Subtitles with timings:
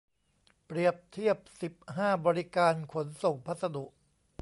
[0.65, 3.85] เปรียบเทียบ สิบห้า บริการขนส่งพัสดุ